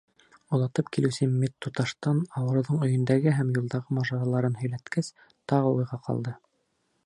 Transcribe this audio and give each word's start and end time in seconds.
Оҙатып 0.57 0.87
килеүсе 0.95 1.27
медтуташтан 1.33 2.23
ауырыуҙың 2.41 2.81
өйөндәге 2.87 3.35
һәм 3.41 3.53
юлдағы 3.61 3.99
мажараларын 4.01 4.59
һөйләткәс, 4.65 5.15
тағы 5.53 5.75
уйға 5.79 6.05
ҡалды. 6.09 6.39